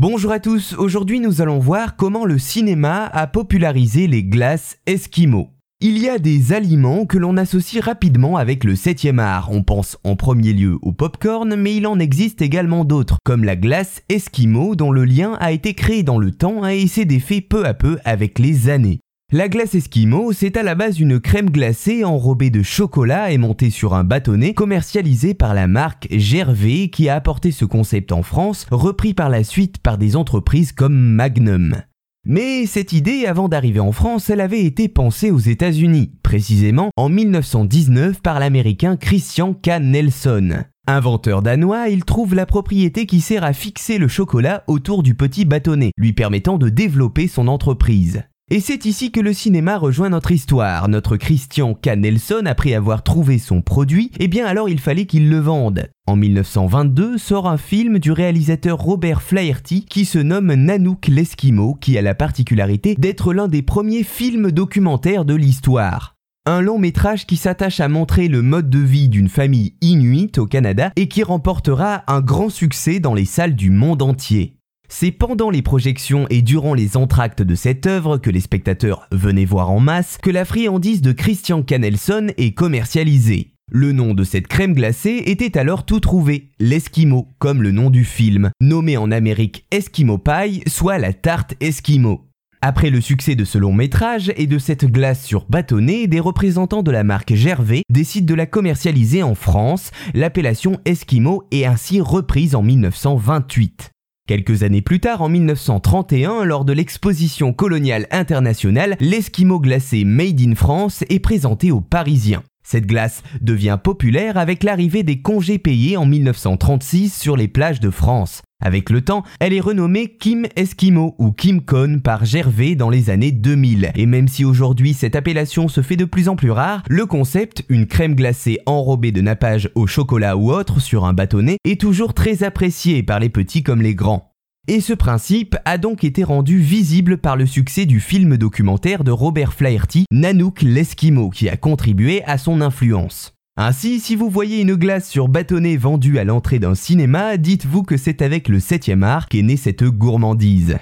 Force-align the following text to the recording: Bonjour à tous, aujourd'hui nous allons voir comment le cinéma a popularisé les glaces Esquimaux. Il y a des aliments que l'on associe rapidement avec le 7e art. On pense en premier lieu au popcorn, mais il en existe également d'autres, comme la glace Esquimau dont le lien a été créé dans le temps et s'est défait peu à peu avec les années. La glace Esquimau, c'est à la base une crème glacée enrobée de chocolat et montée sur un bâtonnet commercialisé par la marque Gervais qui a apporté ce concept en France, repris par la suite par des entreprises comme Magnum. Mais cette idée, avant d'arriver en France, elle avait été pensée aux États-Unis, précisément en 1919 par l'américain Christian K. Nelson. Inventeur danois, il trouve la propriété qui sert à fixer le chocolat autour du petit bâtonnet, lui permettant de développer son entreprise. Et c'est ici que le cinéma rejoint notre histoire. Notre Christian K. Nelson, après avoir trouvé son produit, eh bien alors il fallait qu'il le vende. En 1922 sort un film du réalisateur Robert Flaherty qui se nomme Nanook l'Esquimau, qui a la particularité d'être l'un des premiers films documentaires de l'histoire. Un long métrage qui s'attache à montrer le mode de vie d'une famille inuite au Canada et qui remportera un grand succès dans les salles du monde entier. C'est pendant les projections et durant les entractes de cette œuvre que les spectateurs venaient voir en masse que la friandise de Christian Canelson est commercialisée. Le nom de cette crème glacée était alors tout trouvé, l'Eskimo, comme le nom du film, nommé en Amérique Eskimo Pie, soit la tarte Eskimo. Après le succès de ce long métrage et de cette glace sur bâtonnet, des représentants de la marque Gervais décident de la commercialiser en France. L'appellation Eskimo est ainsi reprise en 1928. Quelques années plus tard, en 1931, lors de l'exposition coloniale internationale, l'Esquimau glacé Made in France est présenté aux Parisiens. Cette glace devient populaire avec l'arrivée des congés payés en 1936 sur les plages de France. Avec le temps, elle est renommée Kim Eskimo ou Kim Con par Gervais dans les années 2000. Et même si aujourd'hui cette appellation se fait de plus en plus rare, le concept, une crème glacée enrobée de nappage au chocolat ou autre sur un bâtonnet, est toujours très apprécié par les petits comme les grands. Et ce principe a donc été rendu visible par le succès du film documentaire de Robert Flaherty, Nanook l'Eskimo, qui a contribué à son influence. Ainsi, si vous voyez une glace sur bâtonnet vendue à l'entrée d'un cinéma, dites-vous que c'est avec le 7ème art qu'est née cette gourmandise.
Bonjour 0.00 0.30
à 0.30 0.38
tous, 0.38 0.76
aujourd'hui 0.78 1.18
nous 1.18 1.42
allons 1.42 1.58
voir 1.58 1.96
comment 1.96 2.24
le 2.24 2.38
cinéma 2.38 3.06
a 3.06 3.26
popularisé 3.26 4.06
les 4.06 4.22
glaces 4.22 4.78
Esquimaux. 4.86 5.48
Il 5.80 5.98
y 5.98 6.08
a 6.08 6.20
des 6.20 6.52
aliments 6.52 7.04
que 7.04 7.18
l'on 7.18 7.36
associe 7.36 7.82
rapidement 7.82 8.36
avec 8.36 8.62
le 8.62 8.74
7e 8.74 9.18
art. 9.18 9.50
On 9.50 9.64
pense 9.64 9.98
en 10.04 10.14
premier 10.14 10.52
lieu 10.52 10.78
au 10.82 10.92
popcorn, 10.92 11.56
mais 11.56 11.74
il 11.74 11.86
en 11.88 11.98
existe 11.98 12.42
également 12.42 12.84
d'autres, 12.84 13.18
comme 13.24 13.42
la 13.42 13.56
glace 13.56 14.02
Esquimau 14.08 14.76
dont 14.76 14.92
le 14.92 15.04
lien 15.04 15.36
a 15.40 15.50
été 15.50 15.74
créé 15.74 16.04
dans 16.04 16.20
le 16.20 16.30
temps 16.30 16.64
et 16.64 16.86
s'est 16.86 17.04
défait 17.04 17.40
peu 17.40 17.64
à 17.64 17.74
peu 17.74 17.98
avec 18.04 18.38
les 18.38 18.68
années. 18.68 19.00
La 19.30 19.50
glace 19.50 19.74
Esquimau, 19.74 20.32
c'est 20.32 20.56
à 20.56 20.62
la 20.62 20.74
base 20.74 21.00
une 21.00 21.20
crème 21.20 21.50
glacée 21.50 22.02
enrobée 22.02 22.48
de 22.48 22.62
chocolat 22.62 23.30
et 23.30 23.36
montée 23.36 23.68
sur 23.68 23.92
un 23.92 24.02
bâtonnet 24.02 24.54
commercialisé 24.54 25.34
par 25.34 25.52
la 25.52 25.66
marque 25.66 26.08
Gervais 26.10 26.88
qui 26.88 27.10
a 27.10 27.16
apporté 27.16 27.50
ce 27.50 27.66
concept 27.66 28.10
en 28.10 28.22
France, 28.22 28.66
repris 28.70 29.12
par 29.12 29.28
la 29.28 29.44
suite 29.44 29.82
par 29.82 29.98
des 29.98 30.16
entreprises 30.16 30.72
comme 30.72 30.96
Magnum. 30.96 31.82
Mais 32.24 32.64
cette 32.64 32.94
idée, 32.94 33.26
avant 33.26 33.50
d'arriver 33.50 33.80
en 33.80 33.92
France, 33.92 34.30
elle 34.30 34.40
avait 34.40 34.64
été 34.64 34.88
pensée 34.88 35.30
aux 35.30 35.36
États-Unis, 35.36 36.10
précisément 36.22 36.88
en 36.96 37.10
1919 37.10 38.22
par 38.22 38.40
l'américain 38.40 38.96
Christian 38.96 39.52
K. 39.52 39.78
Nelson. 39.82 40.64
Inventeur 40.86 41.42
danois, 41.42 41.90
il 41.90 42.06
trouve 42.06 42.34
la 42.34 42.46
propriété 42.46 43.04
qui 43.04 43.20
sert 43.20 43.44
à 43.44 43.52
fixer 43.52 43.98
le 43.98 44.08
chocolat 44.08 44.64
autour 44.68 45.02
du 45.02 45.14
petit 45.14 45.44
bâtonnet, 45.44 45.90
lui 45.98 46.14
permettant 46.14 46.56
de 46.56 46.70
développer 46.70 47.28
son 47.28 47.46
entreprise. 47.46 48.22
Et 48.50 48.60
c'est 48.60 48.86
ici 48.86 49.12
que 49.12 49.20
le 49.20 49.34
cinéma 49.34 49.76
rejoint 49.76 50.08
notre 50.08 50.32
histoire. 50.32 50.88
Notre 50.88 51.18
Christian 51.18 51.74
K. 51.74 51.98
Nelson, 51.98 52.44
après 52.46 52.72
avoir 52.72 53.02
trouvé 53.02 53.36
son 53.36 53.60
produit, 53.60 54.10
eh 54.18 54.26
bien 54.26 54.46
alors 54.46 54.70
il 54.70 54.80
fallait 54.80 55.04
qu'il 55.04 55.28
le 55.28 55.38
vende. 55.38 55.90
En 56.06 56.16
1922 56.16 57.18
sort 57.18 57.46
un 57.46 57.58
film 57.58 57.98
du 57.98 58.10
réalisateur 58.10 58.78
Robert 58.78 59.20
Flaherty 59.20 59.84
qui 59.84 60.06
se 60.06 60.18
nomme 60.18 60.54
Nanook 60.54 61.08
l'Esquimau, 61.08 61.74
qui 61.74 61.98
a 61.98 62.02
la 62.02 62.14
particularité 62.14 62.94
d'être 62.94 63.34
l'un 63.34 63.48
des 63.48 63.60
premiers 63.60 64.02
films 64.02 64.50
documentaires 64.50 65.26
de 65.26 65.34
l'histoire. 65.34 66.14
Un 66.46 66.62
long 66.62 66.78
métrage 66.78 67.26
qui 67.26 67.36
s'attache 67.36 67.80
à 67.80 67.88
montrer 67.88 68.28
le 68.28 68.40
mode 68.40 68.70
de 68.70 68.78
vie 68.78 69.10
d'une 69.10 69.28
famille 69.28 69.74
inuite 69.82 70.38
au 70.38 70.46
Canada 70.46 70.90
et 70.96 71.06
qui 71.06 71.22
remportera 71.22 72.02
un 72.06 72.22
grand 72.22 72.48
succès 72.48 72.98
dans 72.98 73.12
les 73.12 73.26
salles 73.26 73.56
du 73.56 73.68
monde 73.68 74.00
entier. 74.00 74.57
C'est 74.88 75.12
pendant 75.12 75.50
les 75.50 75.60
projections 75.60 76.26
et 76.30 76.40
durant 76.40 76.72
les 76.72 76.96
entractes 76.96 77.42
de 77.42 77.54
cette 77.54 77.86
œuvre 77.86 78.16
que 78.16 78.30
les 78.30 78.40
spectateurs 78.40 79.06
venaient 79.12 79.44
voir 79.44 79.70
en 79.70 79.80
masse 79.80 80.18
que 80.22 80.30
la 80.30 80.46
friandise 80.46 81.02
de 81.02 81.12
Christian 81.12 81.62
Canelson 81.62 82.28
est 82.38 82.52
commercialisée. 82.52 83.52
Le 83.70 83.92
nom 83.92 84.14
de 84.14 84.24
cette 84.24 84.46
crème 84.46 84.72
glacée 84.72 85.22
était 85.26 85.58
alors 85.58 85.84
tout 85.84 86.00
trouvé, 86.00 86.52
l'Eskimo, 86.58 87.28
comme 87.38 87.62
le 87.62 87.70
nom 87.70 87.90
du 87.90 88.02
film, 88.02 88.50
nommé 88.62 88.96
en 88.96 89.10
Amérique 89.10 89.66
Eskimo 89.70 90.16
Pie, 90.16 90.62
soit 90.66 90.96
la 90.96 91.12
tarte 91.12 91.54
Eskimo. 91.60 92.24
Après 92.62 92.88
le 92.88 93.02
succès 93.02 93.36
de 93.36 93.44
ce 93.44 93.58
long 93.58 93.74
métrage 93.74 94.32
et 94.36 94.46
de 94.46 94.58
cette 94.58 94.86
glace 94.86 95.22
sur 95.22 95.44
bâtonnet, 95.50 96.06
des 96.06 96.18
représentants 96.18 96.82
de 96.82 96.90
la 96.90 97.04
marque 97.04 97.34
Gervais 97.34 97.82
décident 97.90 98.26
de 98.26 98.34
la 98.34 98.46
commercialiser 98.46 99.22
en 99.22 99.34
France. 99.34 99.90
L'appellation 100.14 100.80
Eskimo 100.86 101.44
est 101.52 101.66
ainsi 101.66 102.00
reprise 102.00 102.54
en 102.54 102.62
1928. 102.62 103.92
Quelques 104.28 104.62
années 104.62 104.82
plus 104.82 105.00
tard, 105.00 105.22
en 105.22 105.30
1931, 105.30 106.44
lors 106.44 106.66
de 106.66 106.74
l'exposition 106.74 107.54
coloniale 107.54 108.06
internationale, 108.10 108.98
l'Esquimau 109.00 109.58
glacé 109.58 110.04
Made 110.04 110.42
in 110.42 110.54
France 110.54 111.02
est 111.08 111.18
présenté 111.18 111.72
aux 111.72 111.80
Parisiens. 111.80 112.42
Cette 112.62 112.84
glace 112.84 113.22
devient 113.40 113.78
populaire 113.82 114.36
avec 114.36 114.64
l'arrivée 114.64 115.02
des 115.02 115.22
congés 115.22 115.56
payés 115.56 115.96
en 115.96 116.04
1936 116.04 117.18
sur 117.18 117.38
les 117.38 117.48
plages 117.48 117.80
de 117.80 117.88
France. 117.88 118.42
Avec 118.60 118.90
le 118.90 119.02
temps, 119.02 119.22
elle 119.38 119.52
est 119.52 119.60
renommée 119.60 120.16
Kim 120.18 120.46
Eskimo 120.56 121.14
ou 121.18 121.30
Kim 121.30 121.62
Con 121.62 122.00
par 122.02 122.24
Gervais 122.24 122.74
dans 122.74 122.90
les 122.90 123.08
années 123.08 123.30
2000. 123.30 123.92
Et 123.94 124.04
même 124.04 124.26
si 124.26 124.44
aujourd'hui 124.44 124.94
cette 124.94 125.14
appellation 125.14 125.68
se 125.68 125.80
fait 125.80 125.94
de 125.94 126.04
plus 126.04 126.28
en 126.28 126.34
plus 126.34 126.50
rare, 126.50 126.82
le 126.88 127.06
concept, 127.06 127.64
une 127.68 127.86
crème 127.86 128.16
glacée 128.16 128.58
enrobée 128.66 129.12
de 129.12 129.20
nappage 129.20 129.70
au 129.76 129.86
chocolat 129.86 130.36
ou 130.36 130.50
autre 130.50 130.80
sur 130.80 131.04
un 131.04 131.12
bâtonnet, 131.12 131.58
est 131.64 131.80
toujours 131.80 132.14
très 132.14 132.42
apprécié 132.42 133.04
par 133.04 133.20
les 133.20 133.28
petits 133.28 133.62
comme 133.62 133.80
les 133.80 133.94
grands. 133.94 134.32
Et 134.66 134.80
ce 134.80 134.92
principe 134.92 135.56
a 135.64 135.78
donc 135.78 136.02
été 136.02 136.24
rendu 136.24 136.58
visible 136.58 137.18
par 137.18 137.36
le 137.36 137.46
succès 137.46 137.86
du 137.86 138.00
film 138.00 138.36
documentaire 138.36 139.04
de 139.04 139.12
Robert 139.12 139.54
Flaherty, 139.54 140.04
Nanook 140.10 140.62
l'Eskimo, 140.62 141.30
qui 141.30 141.48
a 141.48 141.56
contribué 141.56 142.24
à 142.24 142.38
son 142.38 142.60
influence. 142.60 143.37
Ainsi, 143.60 143.98
si 143.98 144.14
vous 144.14 144.30
voyez 144.30 144.60
une 144.60 144.76
glace 144.76 145.08
sur 145.08 145.26
bâtonnet 145.26 145.76
vendue 145.76 146.20
à 146.20 146.24
l'entrée 146.24 146.60
d'un 146.60 146.76
cinéma, 146.76 147.36
dites-vous 147.36 147.82
que 147.82 147.96
c'est 147.96 148.22
avec 148.22 148.46
le 148.46 148.60
7ème 148.60 149.02
art 149.02 149.28
qu'est 149.28 149.42
née 149.42 149.56
cette 149.56 149.82
gourmandise. 149.82 150.76